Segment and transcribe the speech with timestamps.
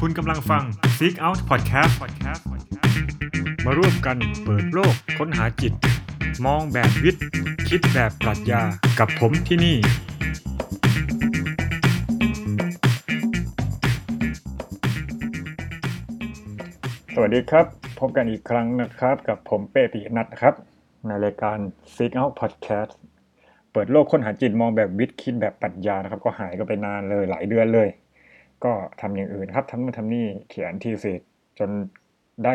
[0.00, 0.64] คุณกำลังฟัง
[0.96, 1.92] Seek Out Podcast
[3.64, 5.72] มาร่วมกันเปิดโลกค้นหาจิต
[6.46, 7.24] มองแบบวิทย์
[7.68, 8.62] คิดแบบปรัชญา
[8.98, 9.76] กับผมที่นี่
[17.14, 17.66] สวัสดีครับ
[17.98, 20.54] พบกันอีกครั้งนะครับ กับผมเป้ปิยนัทนะครับ
[21.06, 21.58] ในรายการ
[21.94, 22.92] Seek Out Podcast
[23.72, 27.88] เปิดโลกค้นหาจิตมองแบบวิทย์คิดแบบปรัชญานะครับ ก็หายก็ไปนานเลยหลายเดือนเลย
[28.64, 31.20] ก็ทำอย่างอื่นครับทำนู่นทำนี่เขียนทีเสร็จ
[31.68, 31.70] น
[32.44, 32.54] ได้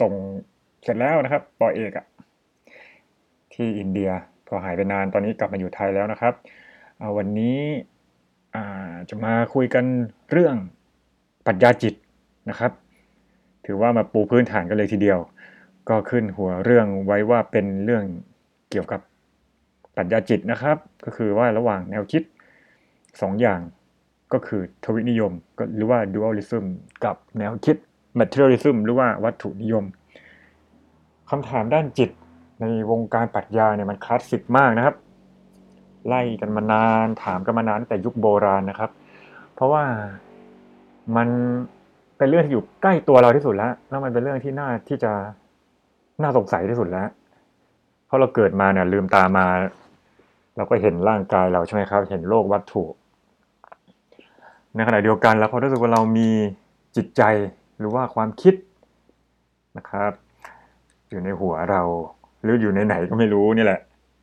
[0.00, 0.12] ส่ง
[0.82, 2.06] เสร็จแล้วนะครับปอเอกอะ
[3.54, 4.10] ที่อินเดีย
[4.46, 6.34] พอหายไปนานตอนนี้กลับมาอยู่ไทยแล้วนะครับ
[7.16, 7.58] วันนี้
[9.10, 9.84] จะมาคุยกัน
[10.30, 10.56] เรื่อง
[11.46, 11.94] ปรัชญาจิต
[12.50, 12.72] นะครับ
[13.66, 15.18] ถือว่ามาปูพื้นฐานกันเลยทีเดียว
[15.88, 18.04] ก็ขึ้นหัวเรื่องไว้ว่าเป็นเรื่อง
[18.70, 19.00] เกี่ยวกับ
[19.96, 22.22] ปรัชญาจิตนะครับ ก็คือว่าระหว่างแนวคิด
[22.78, 23.60] 2อย่าง
[24.32, 25.32] ก็คือทวินิยม
[25.76, 26.64] หรือว่า dualism
[27.04, 27.76] กับแนวคิด
[28.20, 29.84] materialism หรือว่าวัตถุนิยม
[31.30, 32.10] คำถามด้านจิต
[32.60, 34.96] ในวงการปรัชญาเนี่ยมันคลาสสิกมากนะครับ
[36.08, 38.90] ไล่กันมานานถามกันมานานแต่ยุคโบราณนะครับ
[39.54, 39.84] เพราะว่า
[41.16, 41.28] มัน
[42.16, 45.12] เป็นเรื่องที่อยู่ใกล้ตัวเราที่สุดแล้ว แล้วมันเป็นเรื่องที่น่าที่จะ
[46.22, 47.08] น่าสงสัยที่สุดแล้ว
[48.06, 49.46] เพราะเราเกิดมาเนี่ยลืมตามา
[50.56, 52.84] เราก็เห็นร่างกายเราใช่ไหมครับ เห็นโลกวัตถุ
[54.74, 56.28] ในขณะเดียวกันแล้วพอรู้สึกว่าเรามี
[56.96, 57.22] จิตใจ
[57.78, 58.54] หรือว่าความคิด
[59.76, 60.12] นะครับ
[61.08, 61.82] อยู่ในหัวเรา
[62.42, 63.80] หรืออยู่ในไหนก็ไม่รู้นี่แหละ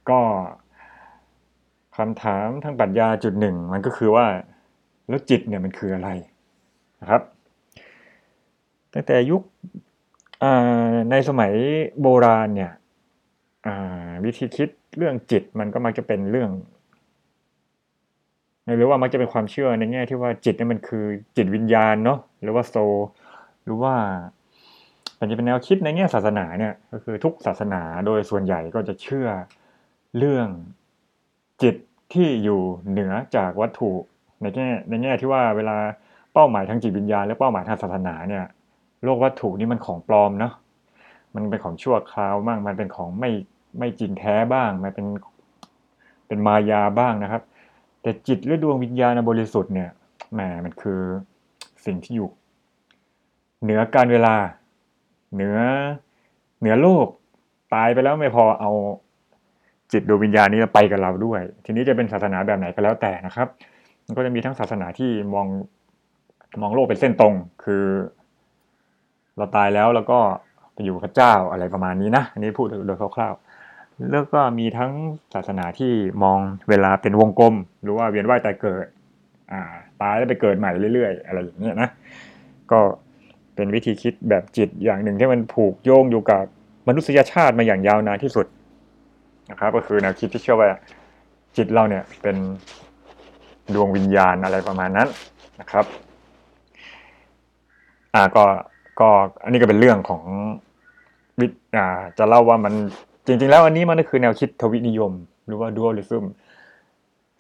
[0.10, 0.20] ก็
[1.98, 4.26] คำถามทางปรัชญาจุดหนึ่งมันก็คือว่า
[5.10, 6.10] แล้วจิตเนี่ยมันคืออะไร
[7.02, 7.22] นะครับ
[8.94, 9.42] ตั้งแต่ยุค
[11.12, 11.52] ในสมัย
[12.02, 12.72] โบราณเนี่ย
[14.26, 16.50] วิธีคิดเรื่องจิตมันก็มักจะเป็นเรื่อง
[18.78, 21.06] หรือว่ามักจะเป็นความเชื่อในแง่ที่ว่าจิตนี่มันคือ
[21.38, 22.76] จิตวิญญาณเนาะหรือว่าโซ
[23.64, 23.94] หรือว่า
[25.20, 29.28] มันจะเป็นแนวคิดในแง่ศาสนาเนี่ยก็คือทุกศาสนาโดยส่วนใหญ่ก็จะเชื่อ
[30.18, 30.48] เรื่อง
[31.64, 31.76] จิต
[32.14, 33.92] ที่อยู่เหนือจากวัตถุ
[34.42, 35.78] ในแง่ในแง่ที่ว่าเวลา
[36.34, 38.46] เป้าหมายทางจิตวิญญาณและเป้าหมายทางศาสนาเนี่ย
[39.04, 40.54] โลกวัตถุนี่มันของปลอมเนาะ
[41.36, 43.32] มันเป็นของชั่วคราวบ้างมันเป็นของไม่
[43.80, 45.06] ไม่จริงแท้บ้าง มันเป็น
[46.28, 47.42] เป็นมายาบ้างนะครับ
[48.06, 49.90] แต่จิตหรือดวงวิญญาณบริสุทธิ์เนี่ย
[50.34, 51.02] แหมมันคือ
[51.86, 52.30] สิ่งที่อยู่
[53.64, 54.36] เหนือการเวลา
[55.34, 55.58] เหนือ
[56.60, 57.08] เหนือโลก
[57.74, 58.72] ตายไปแล้วไม่พอเอา
[59.92, 63.48] จิตดวงวิญญาณนี้ไปกับเราด้วย ทีนี้จะเป็นศาสนาแบบไหนก็แล้วแต่นะครับ
[64.06, 65.48] มันก็จะมีทั้งศาสนาที่มอง
[66.62, 67.34] มองโลกเป็นเส้นตรง
[67.64, 67.86] คือ
[69.38, 70.20] เราตายแล้วแล้วก็
[70.74, 73.34] ไปอยู่พระเจ้าอะไรประมาณนี้นะ อันนี้พูดโดยคร่าว
[74.12, 74.92] แล้วก็มีทั้ง
[75.34, 75.92] ศาสนาที่
[76.24, 76.40] มอง
[76.70, 78.86] เวลาเป็นวงกลม หรือว่าเวียนว่ายตายเกิด
[79.52, 79.62] อ่า
[80.02, 81.90] ตายแล้วไปเกิดใหม่เรื่อยๆ อะไรอย่างเงี้ยนะ
[82.72, 82.80] ก็
[83.56, 86.44] เป็นวิธีคิดแบบจิตอย่างหนึ่งที่มันผูกโยงอยู่กับ
[86.88, 88.46] มนุษยชาติมาอย่างยาวนานที่สุด
[89.52, 90.70] นะครับ ก็คือแนวคิดที่เชื่อว่า
[91.58, 92.36] จิตเราเนี่ยเป็น
[93.74, 95.08] ดวงวิญญาณอะไรประมาณนั้น
[95.60, 95.86] นะครับ
[98.14, 98.44] อ่าก็
[99.00, 99.10] ก็
[99.44, 100.24] อันนี้ก็เป็นเรื่องของ
[101.40, 102.74] วิอ่าจะเล่าว่ามัน
[103.26, 105.12] จริงๆแล้วอันนี้มันก็คือแนวคิดทวินิยม
[105.46, 106.26] หรือว่าดูอัลิซึม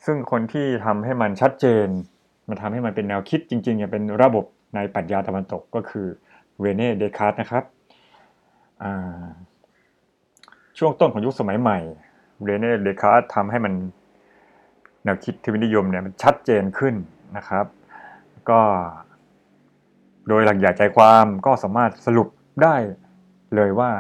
[0.06, 1.88] ซึ่งคนที่ทำให้มันชัดเจน
[2.50, 6.07] มันทำให้มันเป็นแนวคิดจริงๆอย่างเป็นระบบในปรัชญาตะวันตกก็คือ
[6.59, 7.63] เรอเน่เดคาร์ตนะครับ
[10.78, 11.79] ช่วงต้นของยุคสมัยใหม่
[12.44, 13.73] เรอเน่เดคาร์ตทำให้มัน
[15.03, 16.96] แนวคิดทวินิยมเนี่ยมันชัดเจนขึ้น
[17.38, 17.66] นะครับ
[18.50, 18.62] ก็
[20.28, 22.28] โดยหลักใหญ่ใจความก็สามารถสรุป
[22.63, 22.75] ได้
[23.56, 23.91] เลยว่า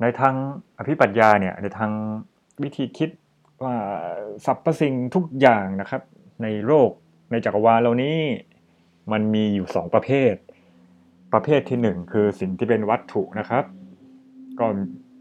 [0.00, 0.34] ในทาง
[0.78, 1.90] อภิปรัชญาเนี่ยในทาง
[2.62, 3.10] วิธีคิด
[3.62, 3.74] ว่า
[4.44, 6.02] สรรพสิ่งทุกอย่างนะครับ
[6.42, 6.90] ในโลก
[7.30, 8.18] ในจักรวาลเหล่านี้
[9.12, 10.34] มันมีอยู่สองประเภท
[11.32, 13.64] ประเภทที่หนึ่งคือสิ่งที่เป็นวัตถุนะครับ
[14.60, 14.66] ก็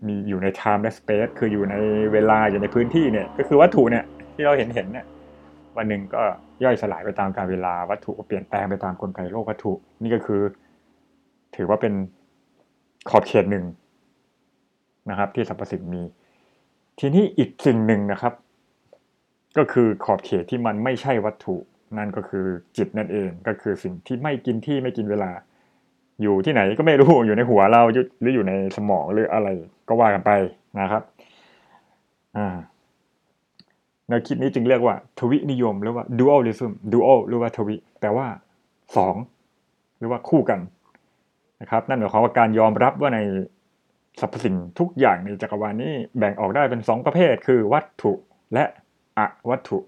[0.08, 1.76] มีอยู่ใน time และ space คืออยู่ใน
[2.14, 4.04] เวลาอยู่ในพื้นที่เนี่ยก็คือวัตถุเนี่ย
[4.36, 5.06] ที่เราเห็นเห็นเนี่ย
[5.78, 6.22] วันหนึ่งก็
[6.64, 10.42] ย่อยสลายไปตามกาลเวลาวัตถุก็เปลี่ยนแปลงไปตามกลไกโลกวัตถุ นี่ก็คือ
[11.56, 11.94] ถือว่าเป็น
[13.10, 13.66] ขอบเขตหนึ่ง
[15.10, 16.04] นะครับที่สรรพสิ่งมี
[17.00, 18.34] ทีนี้อีกสิ่งหนึ่งนะครับ
[19.58, 21.56] ก็คือขอบเขตที่มันไม่ใช่วัตถุ
[21.98, 22.46] นั่นก็คือ
[22.78, 25.32] จิตนั่นเองก็คือสิ่งที่ไม่กินที่ไม่กินเวลา
[26.22, 27.82] อยู่ที่ไหนก็ไม่รู้อยู่ในหัวเรา
[28.22, 29.50] หรืออยู่ในสมองหรืออะไร
[29.88, 30.32] ก็ว่ากันไป
[30.80, 31.04] นะครับ
[32.38, 32.58] อ่า
[34.08, 38.28] แนวคิดนี้จึงเรียกว่า ทวินิยมหรือว่า dualism dual หรือว่าทวิแปลว่า
[38.98, 39.16] สอง
[39.98, 40.60] หรือว่าคู่กัน
[41.62, 43.20] นะครับ นั่นหมายความว่าการยอมรับว่าใน
[44.20, 48.14] สรรพสิ่งทุกอย่างในจักรวาลนี้แบ่งออกได้เป็นสองประเภท คือวัตถุ
[48.54, 48.66] และ
[49.18, 49.20] อ
[49.50, 49.80] วัตถุ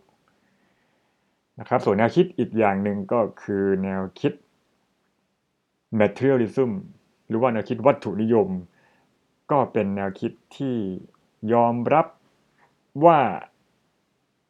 [1.59, 4.33] นะครับส่วนแนวคิดอีกอย่างหนึ่งก็คือแนวคิด
[5.99, 6.71] materialism
[7.27, 8.47] หรือว่าแนวคิดวัตถุนิยม
[9.51, 10.75] ก็เป็นแนวคิดที่
[11.53, 12.07] ยอมรับ
[13.05, 13.19] ว่า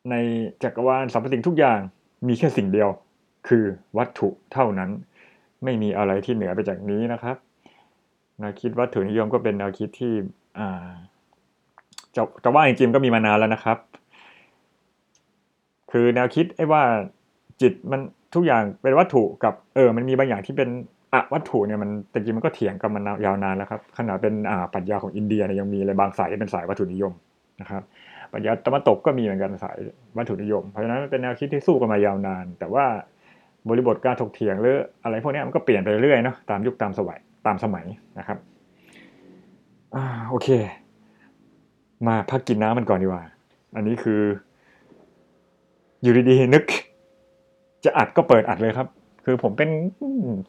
[0.09, 0.15] ใน
[0.63, 1.79] จักรวาลสรรพสิ่งทุกอย่าง
[2.27, 2.89] มีแค่สิ่งเดียว
[3.47, 3.63] คือ
[3.97, 4.89] วัตถุเท่านั้น
[5.63, 7.37] ไม่มีอะไรที่เหนือไปจากนี้นะครับ
[8.41, 10.89] แนวคิดวัตถุนิยมก็เป็นแนวคิดที่า
[12.15, 13.77] จะจะว่าจริงๆก็มีมานานแล้วนะครับ
[15.91, 16.83] คือแนวคิดไอ้ว่า
[17.61, 18.01] จิตมัน
[18.35, 20.69] ทุกอย่างเป็นวัตถุกับเออ มันมีบางอย่างที่เป็น
[21.13, 27.13] อะวัตถุเนี่ยมันแต่จริงมันก็เถียงกันมายาวนานแล้วครับขนาดเป็นอ่าปรัชญาของอินเดียเนี่ยยังมีเลยบางสายที่เป็นสายวัตถุนิยม
[27.61, 27.81] นะครับ
[28.31, 29.77] ปรัชญาตะวันตกก็มีเหมือนกันสาย
[30.17, 32.85] วัตถุนิยม เพราะฉะนั้นเป็นแนวคิดที่สู้กันมายาวนาน แต่ว่า
[33.69, 37.85] บริบทการถกเถียงหรืออะไรพวกนี้มันก็เปลี่ยนไปเรื่อยเนาะตามยุคตามสมัย ตามสมัย
[38.19, 38.37] นะครับ
[39.95, 40.49] อ่าโอเค
[42.07, 43.23] มาพักกินน้ำมันก่อนดีกว่า
[43.75, 44.21] อันนี้คือ
[46.01, 46.63] อยู่ดีๆนึก
[47.85, 48.87] จะอัดก็เปิดอัดเลยครับ
[49.25, 49.69] คือผมเป็น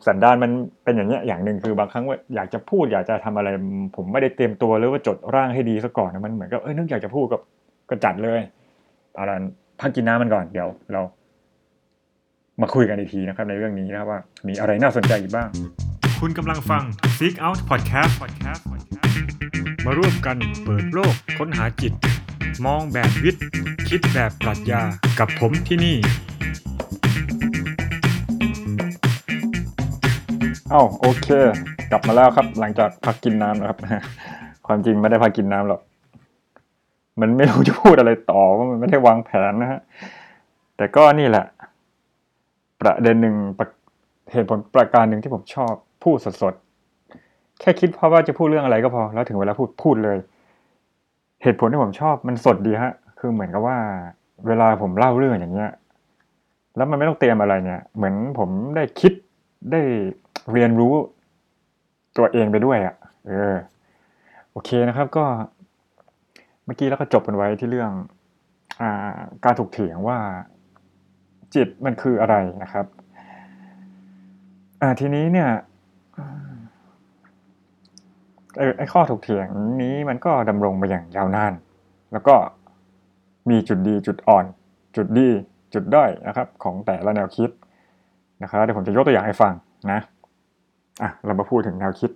[0.06, 0.50] สันดานมัน
[0.84, 3.48] เป็นอย่างเงี้ยอย่างหนึ่งคือบางครั้งว่าอยากจะพูดอยากจะทำอะไร
[3.96, 7.38] ผมไม่ได้เตรียมตัวหรือว่าจดร่างให้ดีซะก่อนนะมันเหมือนกับเอ้ยนึกอยากจะพูดก็
[7.90, 8.40] ก็จัดเลย
[9.14, 9.36] เอาละ
[9.80, 11.00] พักกินน้ำมันก่อนเดี๋ยวเรา
[12.62, 15.48] มาคุยกันอีกทีนะครับในเรื่องนี้นะครับว่ามีอะไรน่าสนใจอีกบ้าง
[16.26, 16.84] คุณกำลังฟัง
[17.16, 18.62] Seek Out Podcast Podcast
[19.84, 21.92] มาร่วมกันเปิดโลกค้นหาจิต
[22.66, 23.44] มองแบบวิทย์
[23.88, 24.82] คิดแบบปรัชญา
[25.19, 25.96] กับผมที่นี่
[30.70, 31.28] เอ้าโอเค
[31.90, 33.78] กลับมาแล้วครับ หลังจากพักกินน้ำนะครับ
[34.66, 35.80] ความจริงไม่ได้พักกินน้ำหรอก
[37.20, 39.80] มันไม่รู้จะพูดอะไรต่อว่ามันไม่ได้วางแผนนะฮะ
[40.76, 41.44] แต่ก็นี่แหละ
[42.80, 43.36] ประเด็นหนึ่ง
[44.32, 50.19] เหตุผลประการหนึ่งที่ผมชอบ พูดสดๆ แค่คิดเพราะว่าจะพูดเรื่องอะไรก็พอ แล้วถึงเวลาพูดพูดเลย
[51.43, 53.78] เหตุผลที่ผมชอบมันสดดีฮะ คือเหมือนกับว่า
[54.46, 55.70] เวลาผมเล่าเรื่องอย่างเงี้ย
[56.76, 59.12] แล้วมันไม่ต้องเตรียมอะไรเนี่ย เหมือนผมได้คิด
[59.72, 59.81] ได้
[60.52, 60.94] เรียนรู้
[62.16, 62.94] ตัวเองไปด้วยอะ่ะ
[63.28, 63.54] เออ
[64.52, 65.25] โอเคนะครับก็
[66.64, 67.90] เมื่อกี้แล้วก็จบกันไว้ที่เรื่อง
[68.81, 70.19] อ่าการถูกเถียงว่า
[71.54, 72.87] จิตมันคืออะไรนะครับ
[74.82, 75.49] อ่าทีนี้เนี่ย
[78.78, 79.46] ไอ้ข้อถกเถียง
[79.82, 81.52] นี้มันก็ดำรงมาอย่างยาวนาน
[82.12, 82.34] แล้วก็
[83.50, 84.44] มีจุดดีจุดอ่อน
[84.96, 85.28] จุดดี
[85.75, 87.50] จุดด้อยนะครับ ของแต่ละแนวคิด
[88.43, 89.52] นะครับเดี๋ยวผมจะยกตัวอย่างให้ฟัง
[89.90, 90.00] นะ
[91.02, 92.10] อะเรามาพูดถึงแนวคิด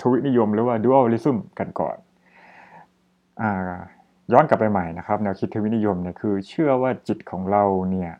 [0.00, 1.96] ทวินิยมหรือว่า dualism กันก่อน
[3.40, 3.52] อ่า
[4.32, 8.12] ย้อนกลับไปใหม่นะครับ แนวคิดทวินิยมเนี่ยคือ เชื่อว่าจิตของเราเนี่ย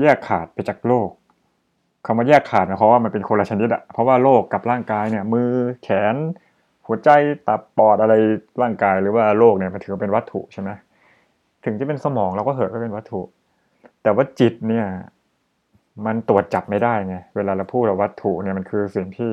[0.00, 1.10] แยกขาดไปจากโลก
[2.06, 5.50] คำว่าแยกขาดหมายความว่ามันเป็นคนละชนิดอะเพราะว่าโลกกับร่างกายเนี่ย มือ
[5.82, 6.14] แขน
[6.86, 7.10] หัวใจ
[7.48, 8.14] ตับปอดอะไร
[8.62, 10.70] ร่างกายหรือว่าโลกเนี่ยมันถือเป็นวัตถุใช่ไหม
[11.64, 13.22] ถึงจะเป็นสมองเราก็เหอะก็เป็นวัตถุ
[14.02, 14.86] แต่ว่าจิตเนี่ย
[16.06, 19.32] มันตรวจจับไม่ได้ไงเวลาเราพูดว่าวัตถุเนี่ยมันคือสิ่งที่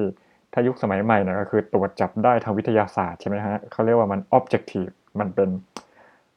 [0.54, 5.50] ถ้ายุคสมัยใหม่เนี่ยก็คือตรวจจับได้ทางวิทยาศาสตร์ใช่ไหมฮะเขาเรียกว่ามัน objective มันเป็น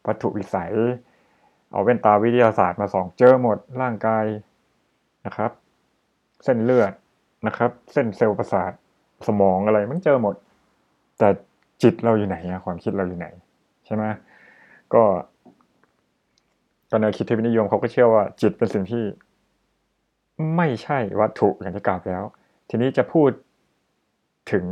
[0.06, 0.72] วัตถุวิสัย
[1.70, 4.24] เอาแว่นตาวิทยาศาสตร์มาส่องเจอหมดร่างกาย
[5.26, 5.50] นะครับ
[6.44, 6.92] เส้นเลือด
[7.46, 8.72] นะครับ เส้นเซลล์ประสาท
[9.26, 10.34] สมองอะไรมันเจอหมด
[11.18, 11.28] แต่
[11.82, 13.26] จิตเราอยู่ไหนอะความคิดเราอยู่ไหน
[13.86, 14.04] ใช่ไหม
[14.94, 15.02] ก็
[16.90, 19.04] ตอนแนวคิดเทวินิยมเขาก็เชื่อว่าจิตเป็นสิ่งที่
[20.56, 22.24] ไม่ใช่วัตถุอย่างที่กล่าวแล้ว
[22.68, 23.30] ทีนี้จะพูด
[24.52, 24.66] ถึง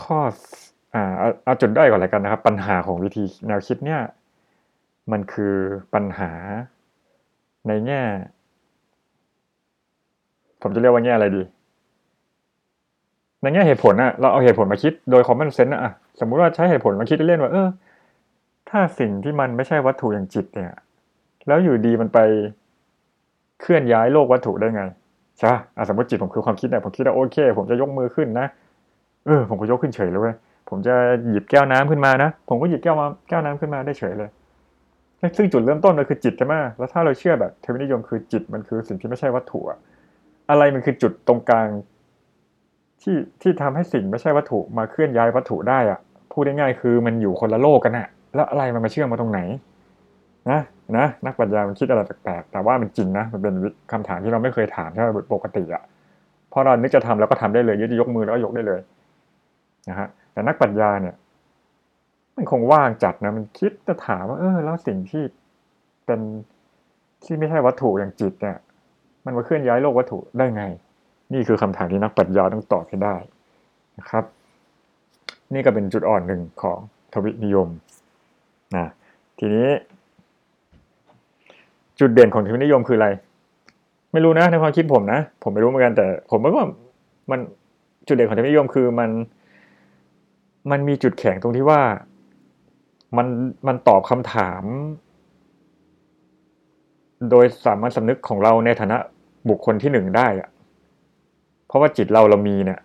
[0.00, 0.18] ข้อ
[0.94, 1.04] อ่า
[1.44, 4.00] เอาจุดด้อยก่อนเลยกันนะครับ ปัญหาของวิธีแนวคิดเนี่ย
[5.12, 5.56] มันคือ
[5.94, 6.30] ปัญหา
[7.68, 8.02] ในแง่
[10.62, 11.42] ผมจะเรียกว่าแง่อะไรดี
[13.42, 17.68] ในแง่เหตุผลอะเราเอาเหตุผลมาคิดโดย common sense อะสมมุติว่าใช้เหตุผลมาคิดเล่นๆว่าเออ
[18.70, 20.70] ถ้าสิ่งที่มันไม่ใช่วัตถุอย่างจิตเนี่ย
[21.46, 22.18] แล้วอยู่ดีมันไป
[23.60, 24.82] เคลื่อนย้ายโลกวัตถุได้ไง
[25.38, 28.46] ใช่ป่ะสมมติจิตผมคือความคิดเนี่ยผมคิดว่าโอเค ผมจะยกมือขึ้นนะ
[29.26, 30.34] เออผมก็ยกขึ้นเฉยเลยเว้ย
[30.68, 30.94] ผมจะ
[31.30, 34.30] หยิบแก้วน้ำขึ้นมานะ ผมก็หยิบแก้วมาแก้วน้ำขึ้นมาได้เฉยเลย
[35.36, 39.78] ซึ่งจุดเริ่มต้นมันคือจิตใช่ไหมแล้วถ้าเราเชื่อแบบเทวนิยมคือจิตมันคือสิ่งที่ไม่ใช่วัตถุอะ
[40.50, 41.68] อะไรมันคือจุดตรงกลาง
[43.02, 45.98] ที่ที่ทำให้สิ่งไม่ใช่วัตถุมาเคลื่อนย้ายวัตถุได้อะ
[46.32, 49.40] พูดง่ายๆคือมันอยู่คนละโลกกันอะแล้วอะไรมันมาเชื่อมมาตรงไหน
[50.50, 50.60] นะ
[50.98, 53.54] นะนักปัญญามันคิดอะไรแปลกๆแต่ว่ามันจริงนะมันเป็น
[53.92, 55.82] คำถามที่เราไม่เคยถามใช่ไหมปกติอะ
[56.52, 58.80] พอเรานึกจะทำเราก็ทำได้เลยยึดยกมือแล้วก็ยกได้เลย
[59.88, 61.14] นะฮะแต่นักปัญญาเนี่ย
[62.36, 65.22] มันคงว่างจัดนะมันคิดจะถามว่า เออ แล้วสิ่งที่
[66.06, 66.20] เป็น
[67.24, 68.56] ที่ไม่ใช่วัตถุอย่างจิตเนี่ย
[69.28, 70.62] มันมาเคลื่อนย้ายโลกวัตถุได้ไง
[71.32, 73.16] นี่คือคำถามที่นักปัญญาต้องตอบให้ได้
[73.98, 74.24] นะครับ
[75.54, 76.78] นี่ก็เป็นจุดอ่อนหนึ่งของ
[77.12, 77.68] ทวินิยม
[78.76, 78.86] นะ
[79.38, 79.68] ทีนี้
[82.00, 83.08] จุดเด่นของทวินิยมคืออะไร
[84.12, 86.66] ไม่รู้นะในความคิดผมนะ ผมไม่รู้เหมือนกันแต่ ผมว่า
[87.30, 87.40] มัน
[88.06, 89.10] จุดเด่นของทวินิยมคือมัน
[90.70, 91.80] มันมีจุดแข็งตรงที่ว่า
[93.16, 93.26] มัน
[93.66, 94.62] มันตอบคำถาม
[97.30, 98.98] โดยสามัญสำนึกของเราในฐานะ
[99.48, 100.48] บุคคลที่หนึ่งได้อะ
[101.66, 102.78] เพราะว่าจิตเราเรามีเนี่ย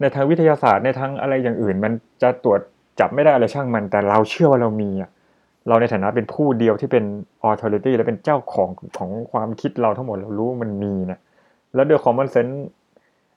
[0.00, 2.60] ในทางวิทยาศาสตร์ในทางอะไรอย่างอื่น มันจะตรวจ
[3.00, 5.10] จับไม่ได้อะไรช่างมัน แต่เราเชื่อว่าเรามีอะ
[5.68, 7.04] เราในฐานะเป็นผู้เดียวที่เป็น
[7.48, 8.68] authority และเป็นเจ้าของ
[8.98, 11.20] ของความคิดเราทั้งหมดเรารู้มันมีเนี่ย
[11.74, 12.56] แล้วด้วย common sense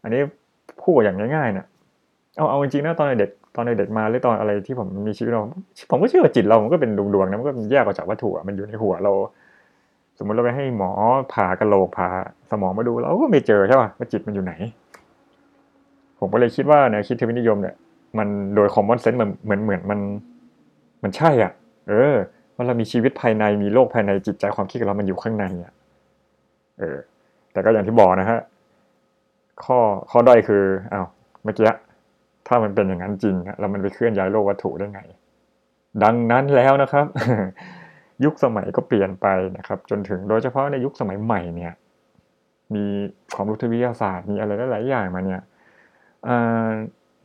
[0.04, 0.22] อันนี้
[0.84, 1.66] พูดอย่างง่ายๆเนี่ย
[2.38, 5.42] เอาเอาจริงๆนะตอนเด็กตอนเด็กมาหรือตอนอะไรที่ผมมีชีวิตเรา
[5.90, 9.14] ผมก็เชื่อว่าจิตเรามันก็เป็นดวงๆนะมันก็แยกออกจากวัตถุมันอยู่ในหัวเรา
[10.18, 10.90] สมมติเราไปให้หมอ
[11.34, 12.08] ผ่ากระโหลกผ่า
[12.52, 14.54] สมองมาดูเราก็ไม่เจอใช่ป่ะว่าจิตมันอยู่ไหน
[16.20, 17.76] ผมก็เลยคิดว่าแนวคิดเทวินิยมเนี่ย
[18.18, 20.00] มันโดยคอมมอนเซนส์มันเหมือนเหมือนมัน
[21.04, 21.52] มันใช่อะ
[21.90, 22.16] เออ
[22.56, 25.74] ว่าเรามีชีวิตภายในมีโลกภายในจิตใจความคิดของเรามันอยู่ข้างในอะ
[26.80, 26.98] เออ
[27.52, 28.40] แต่ก็อย่างที่บอกนะฮะ
[29.64, 29.78] ข้อ
[30.12, 31.08] ข้อด้อยคืออ้าว
[31.44, 31.74] เมื่อกี้
[32.48, 35.02] ถ้ามันเป็นอย่างนั้นจริงแล้วมันไปเคลื่อนย้ายโลกวัตถุได้ไง
[36.04, 37.06] ดังนั้นแล้วนะครับ
[38.24, 41.74] ยุคสมัยก็เปลี่ยนไปนะครับ จนถึงโดยเฉพาะในยุคสมัยใหม่เนี่ย
[42.76, 42.86] มี
[43.34, 45.42] ความรู้ทางวิทยาศาสตร์มีอะไรหลายๆอย่างมาเนี่ย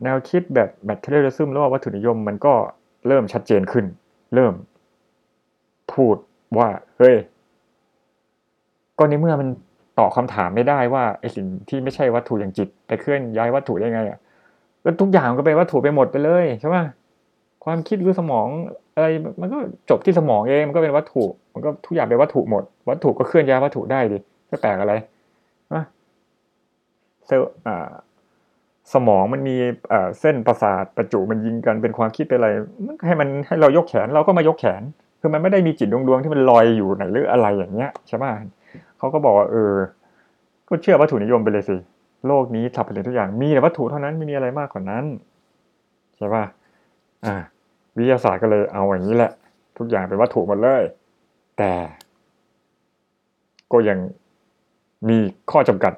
[0.02, 2.54] แนวคิดแบบ materialism แล้ววัตถุนิยมมันก็
[3.06, 3.84] เริ่มชัดเจนขึ้น
[4.34, 4.54] เริ่ม
[5.92, 6.16] พูด
[6.58, 6.68] ว่า
[6.98, 7.16] เฮ้ย
[8.98, 9.48] ก็ในเมื่อมัน
[9.98, 14.18] ตอบคำถามไม่ได้ว่าไอสิ่งที่ไม่ใช่วัตถุอย่างจิตไปเคลื่อนย้ายวัตถุได้ไงอะ
[14.84, 16.76] ก็ทุกอย่างก็เป็นวัตถุไปหมดไปเลยใช่ไหม
[17.64, 18.48] ความคิดหรือสมอง
[19.00, 19.08] อะไร
[19.40, 19.58] มันก็
[19.90, 24.94] จบที่สมองเองมันก็เป็นวัตถุ มันก็ทุกอย่างเป็นวัตถุหมด วัตถุก็เคลื่อนย้ายวัตถุได้ดิไม่แปลกอะไร
[25.74, 25.84] นะ
[27.26, 27.50] เซลล์
[28.94, 29.56] สมองมันมี
[30.20, 32.48] เส้นประสาทประจุมันยิงกันเป็นความคิดเป็นอะไร
[33.06, 34.82] ให้มันให้เรายกแขนเราก็มายกแขน
[35.20, 38.24] คือมันไม่ได้มีจิตดวงดวงที่มันลอยอยู่ไหนหรืออะไรอย่างเงี้ยใช่ไหม
[38.98, 39.74] เขาก็บอกว่าเออ
[40.68, 41.76] ก็เชื่อวัตถุนิยมไปเลยสิ
[42.26, 45.04] โลกนี้สับเปลี่ยนทุกอย่างมีแต่วัตถุเท่านั้นไม่มีอะไรมากกว่านั้น
[46.16, 46.44] ใช่ป่ะ
[47.26, 47.34] อ่า
[48.00, 49.30] วิทยาศาสตร์ก็เลยเอาอย่างนี้แหละ
[49.78, 50.82] ทุกอย่างเป็นวัตถุหมดเลย
[51.58, 51.72] แต่
[53.72, 53.98] ก็ยัง
[55.08, 55.18] มี
[55.50, 55.92] ข้อจำกัด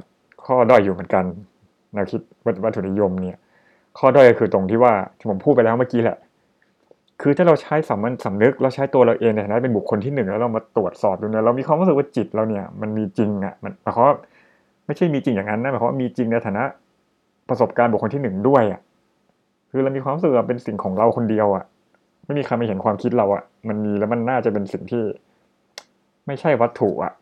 [0.46, 1.24] ข้อด้อยอยู่เหมือนกัน
[1.92, 2.20] แนวคิด
[2.64, 3.38] วัตถุนิยมเนี่ย
[3.98, 6.16] ข้อด้อยก็คือตรงที่ว่าที่ผมพูดไปแล้วเมื่อกี้แหละ
[7.20, 14.16] คือถ้าเราใช้สามัญสำนึกเราใช้ตัวเราเองในฐานะเป็นบุคคลที่หนึ่งแล้วเรามาตรวจสอบดูเนี่ยเรามีความรู้สึกว่าจิตเราเนี่ยมันมีจริงอะมันหมายความว่า
[14.86, 16.64] ไม่ใช่มีจริงอย่างนั้นนะหมายความว่ามีจริงในฐานะ
[17.48, 18.80] ประสบการณ์บุคคลที่หนึ่งด้วยอะ
[19.70, 21.64] คือเรามีความรู้สึกเป็นสิ่งของเราคนเดียวอะ
[22.24, 25.04] ไม่มีใครมาเห็นความคิดเราอะมันมีแล้วมันน่าจะเป็นสิ่งที่
[26.26, 27.12] ไม่ใช่วัตถุอะ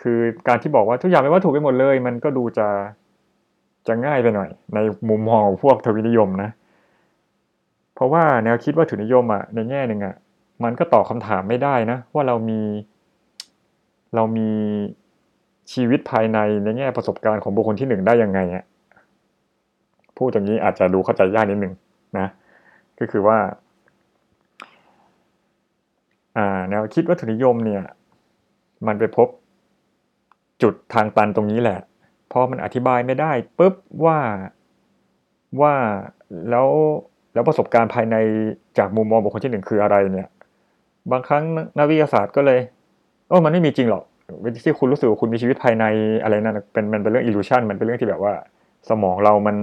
[0.00, 2.68] คือการที่บอกว่าทุกอย่างเป็นวัตถุไปหมดเลย มันก็ดูจะ
[3.86, 4.78] จะง่ายไปหน่อย ใน
[5.08, 6.50] มุมมองของพวกทวินิยมนะ
[7.94, 10.14] เพราะว่าแนวคิดว่าถุนิยมอะในแง่หนึ่งอะ
[10.64, 12.60] มันก็ตอบคาถามไม่ได้นะ ว่าเรามี
[14.14, 14.50] เรามี
[15.72, 18.64] ชีวิตภายในในแง่ประสบการณ์ของบุคคลที่หนึ่งได้ยังไงอะ
[20.18, 21.74] พูดอย่างนี้อาจจะดูเข้าใจยากนิดหนึ่ง
[22.18, 22.26] นะ
[23.00, 23.38] ก็คือว่า
[26.68, 27.82] แนวคิดวัตถุนิยมเนี่ย
[28.86, 29.28] มันไปพบ
[30.62, 31.80] จุดทางตันตรงนี้แหละ
[32.32, 33.74] พอมันอธิบายไม่ได้ปุ๊บ
[34.04, 34.18] ว่า
[35.60, 35.74] ว่า
[36.50, 36.68] แล้ว
[37.34, 38.16] แล้วประสบการณ์ภายใน
[38.78, 40.28] จากมุมมองบุคคลที่หนึ่งคืออะไรเนี่ย
[41.10, 41.44] บางครั้ง
[41.78, 42.58] นักวิทยาศาสตร์ก็เลย
[43.28, 44.04] โอ้มันไม่มีจริงหรอก
[44.64, 45.84] ที่คุณรู้สึกว่าคุณมีชีวิตภายใน
[46.22, 48.34] อะไรนั่นเป็นมันเป็นเรื่องอิลูชันมันเป็นเรื่องที่แบบว่า
[48.88, 49.56] สมองเรามัน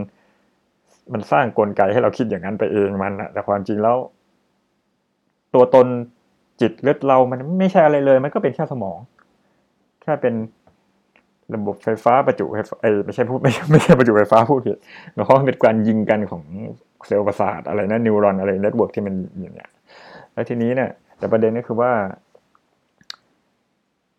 [1.13, 3.97] มันสร้างกลไกให้เราคิดอย่างนั้นไปเองมันอะแต่ความจริงแล้ว
[5.53, 5.87] ตัวตน
[6.61, 8.97] จิตเลือดเรามันไม่ใช่อะไรเลย มันก็เป็นแค่สมอง
[10.01, 10.33] แค่เป็น
[11.53, 14.77] ระบบไฟฟ้าประจุไฟไอไม่ใช่พูดไม่ไม่ใช่ประจุไฟฟ้าพูดผิด
[15.13, 16.43] หมายความว่าเป็นการยิงกันของ
[17.07, 19.69] เซลล์ประสาทอะไรนะ neuron อะไร network ที่มันอย่างเงี้ย
[20.33, 21.91] แล้วทีนี้เนี่ย แต่ประเด็นก็คือว่า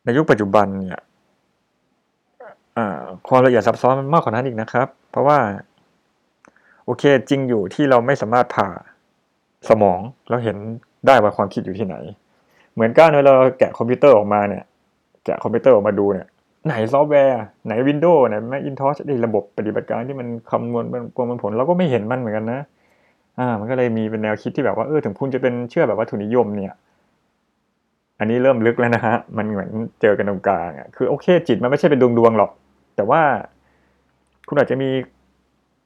[0.05, 1.01] ในยุคปัจจุบันเนี่ย
[3.29, 5.39] ความละเอียดซับซ้อนมันมากกว่านั้นอีกนะครับ เพราะว่า
[6.85, 8.69] โอเค จริงอยู่ที่เราไม่สามารถผ่า
[9.69, 10.57] สมองแล้วเห็น
[11.07, 11.97] ได้ว่าความคิดอยู่ที่ไหน
[12.75, 14.65] เหมือนกันเวลาเราแกะคอมพิวเตอร์ออกมาเนี่ย
[15.25, 16.27] แกะคอมพิวเตอร์ออกมาดูเนี่ย
[16.67, 18.97] ไหนซอฟต์แวร์ไหน Windows ไหน Macintosh
[19.27, 22.61] ระบบปฏิบัติการที่มันคำนวณเป็นประมวลผลเราก็ไม่เห็นมันเหมือนกันนะ
[23.39, 26.75] อ่ามันก็เลยมีเป็นแนวคิดที่แบบว่าเออถึงคุณจะเป็นเชื่อแบบวัตถุนิยมเนี่ย
[28.19, 29.71] อันนี้เริ่มลึกแล้วนะฮะมันเหมือน
[30.01, 32.51] เจอกันตรงกลางอะคือโอเค จิตมันไม่ใช่เป็นดวงดวงหรอก
[32.97, 33.21] แต่ว่า
[34.49, 34.89] คุณอาจจะมี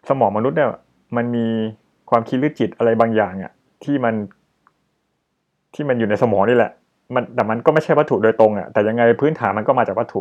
[0.08, 0.70] สมองมนุษย์เนี่ย
[1.16, 1.46] มันมี
[2.10, 3.52] ความคิดหรือจิตอะไรบางอย่างอะ
[3.84, 4.14] ที่มัน
[5.74, 6.72] ที่มันอยู่ในสมองนี่แหละ
[7.14, 10.20] มันแต่มันก็ไม่ใช่วัตถุโดยตรงอะแต่ยังไงพื้นฐานมันก็มาจากวัตถุ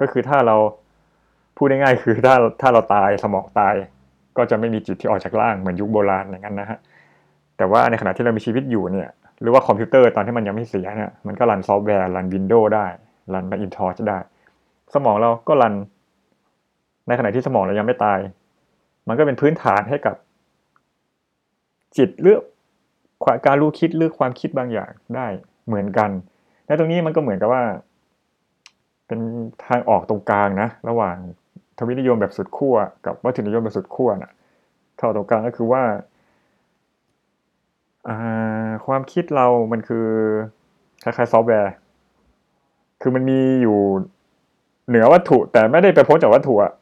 [0.00, 0.56] ก็คือถ้าเรา
[1.56, 3.74] พูดง่ายๆคือถ้าถ้าเราตายสมองตาย
[4.36, 6.78] ก็จะไม่มีจิตที่ออกจากร่างเหมือนยุคโบราณอย่างนั้นนะฮะ
[7.56, 12.86] แต่ว่าในขณะที่เรามีชีวิตอยู่เนี่ยหรือว่าคอมพิวเตอร์ตอนที่มันยังไม่เสียเนี่ยมันก็ run ซอฟต์แวร์ run Windows ได้
[13.34, 14.18] run Macintosh ได้
[14.94, 15.74] สมองเราก็ run
[17.08, 18.18] ในขณะที่สมองเรายังไม่ตาย
[19.08, 20.16] มันก็เป็นพื้นฐานให้กับ
[21.96, 22.42] จิตเลือก
[23.46, 25.26] การรู้คิดเลือกความคิดบางอย่างได้
[25.66, 26.10] เหมือนกัน
[26.66, 27.64] และตรงนี้มันก็เหมือนกับว่า
[29.06, 29.20] เป็น
[29.66, 31.16] ทางออกตรงกลางนะ ระหว่าง
[31.78, 34.32] ทวินิยมแบบสุดขั้วกับวัตถุนิยมแบบสุดขั้วนะ
[34.96, 35.82] เท่าตรงกลางก็คือว่า
[38.86, 40.06] ความคิดเรามันคือ
[41.02, 41.72] คล้ายๆซอฟต์แวร์
[43.00, 43.78] คือมันมีอยู่
[44.88, 46.72] เหนือวัตถุแต่ไม่ได้ไปพ้นจากวัตถุอะ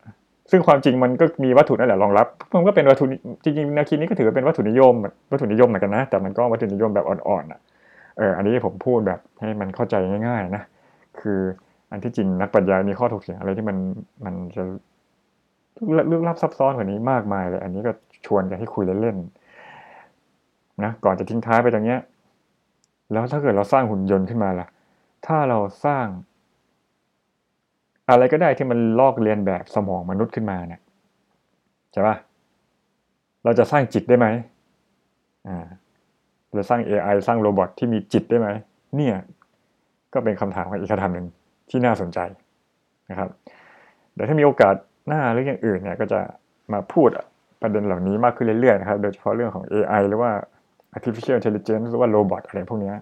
[0.51, 3.05] ซึ่งความจริงมันก็มีวัตถุนั่นแหละรองรับมันก็เป็นวัตถุ
[3.45, 4.95] จริงๆแนวคิดนี้ก็ถือเป็นวัตถุนิยม
[5.33, 7.61] วัตถุนิยมเหมือนกันนะ แต่มันก็วัตถุนิยมแบบอ่อนๆอะ
[8.19, 9.95] เอออันนี้ผมพูดแบบให้มันเข้าใจ
[10.27, 10.63] ง่าย ๆ นะ
[11.21, 11.41] คือ
[11.91, 13.77] อันที่จริงนักปัญญามีข้อถกเถียงอะไรที่มัน
[14.25, 14.63] มันจะ
[16.11, 17.93] ลึกลับซับซ้อนกว่านี้มากมายเลย อันนี้ก็
[18.27, 22.01] ชวนกันให้คุยเล่นๆนะก่อนจะทิ้งท้ายไปตรงเนี้ย
[23.13, 24.67] แล้วถ้าเกิดเราสร้างหุ่นยนต์ขึ้นมาล่ะ
[25.27, 26.05] ถ้าเราสร้าง
[28.11, 30.81] อะไรก็ได้ที่มันลอกเลียนแบบสมองมนุษย์ขึ้นมาเนี่ย
[31.93, 32.17] ใช่ปะ
[33.45, 34.27] เราจะสร้างจิตได้ไหม
[35.49, 35.67] อ่า
[36.55, 38.49] เราสร้าง AI สร้าง robot ที่มีจิตได้ไหม
[38.97, 39.17] เนี่ย
[40.13, 41.27] ก็เป็นคำถามอีกคำถามหนึ่ง
[41.71, 42.19] ที่น่าสนใจ
[43.11, 43.29] นะครับ
[44.15, 44.75] เดี๋ยวถ้ามีโอกาส
[45.09, 46.21] หน้าหรืออย่างอื่นเนี่ยก็จะ
[46.73, 47.09] มาพูด
[47.61, 50.31] ประเด็นเหล่านี้มากขึ้นเรื่อยๆนะครับ โดยเฉพาะเรื่องของ AI หรือว่า
[50.97, 52.93] artificial intelligence หรือว่า robot อะไรพวกนี้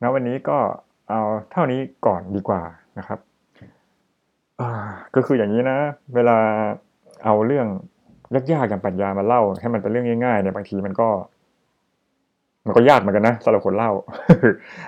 [0.00, 0.58] นะวันนี้ก็
[1.10, 1.20] เอา
[1.52, 2.62] เท่านี้ก่อนดีกว่า
[2.98, 3.18] นะครับ
[5.16, 5.78] ก็คืออย่างนี้นะ
[6.14, 6.38] เวลา
[7.24, 7.66] เอาเรื่อง
[8.52, 11.08] ยากๆอย่างปัญญามาเล่า ให้มันเป็นเรื่องง่ายๆเนี่ยบางทีมันก็
[12.66, 13.92] มันก็ยากเหมือนกันนะสำหรับคนเล่า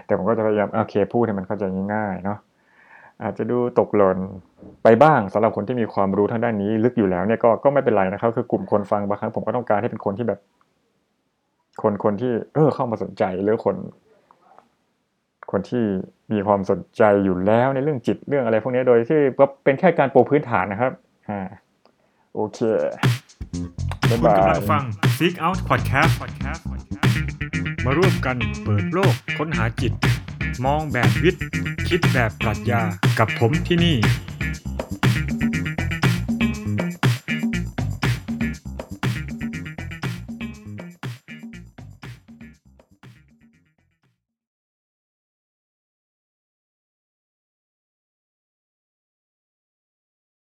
[0.06, 1.64] แต่ผมก็จะพยายามโอเคพูดให้มันเข้าใจ
[1.94, 2.38] ง่ายๆเนาะ
[3.22, 4.18] อาจจะดูตกหล่น
[4.82, 10.40] ไปบ้างสำหรับคนที่มีความรู้ทางด้านนี้ ลึกอยู่แล้วเนี่ยก็ก็ไม่เป็นไรนะครับ คือกลุ่มคนฟังบางครั้งผมก็ต้องการให้เป็นคนที่แบบ
[11.82, 13.76] คนคนที่ เออเข้ามาสนใจหรือคน
[15.50, 15.84] คนที่
[16.32, 20.92] มีความสนใจอยู่แล้วในเรื่องจิตเรื่องอะไรพวกนี้โดยที่ก็เป็นแค่การปูพื้นฐานนะครับ
[21.30, 21.40] อ่า
[22.34, 22.58] โอเค
[24.08, 24.82] คุณกำลังฟัง
[25.16, 26.12] Seek Out Podcast
[27.84, 29.92] มาร่วมกันเปิดโลกค้นหาจิต
[30.64, 31.44] มองแบบวิทย์
[31.88, 32.80] คิดแบบปรัชญา
[33.18, 33.96] กับผมที่นี่